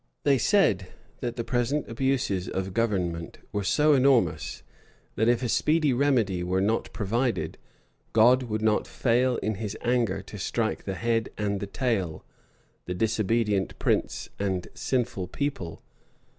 They 0.23 0.39
said, 0.39 0.87
that 1.19 1.35
the 1.35 1.43
present 1.43 1.87
abuses 1.87 2.49
of 2.49 2.73
government 2.73 3.37
were 3.51 3.63
so 3.63 3.93
enormous, 3.93 4.63
that 5.13 5.27
if 5.29 5.43
a 5.43 5.47
speedy 5.47 5.93
remedy 5.93 6.41
were 6.41 6.59
not 6.59 6.91
provided, 6.91 7.59
God 8.11 8.41
would 8.41 8.63
not 8.63 8.87
fail 8.87 9.37
in 9.43 9.53
his 9.61 9.77
anger 9.81 10.23
to 10.23 10.39
strike 10.39 10.85
the 10.85 10.95
head 10.95 11.29
and 11.37 11.59
the 11.59 11.67
tail, 11.67 12.25
the 12.85 12.95
disobedient 12.95 13.77
prince 13.77 14.27
and 14.39 14.69
sinful 14.73 15.27
people. 15.27 15.83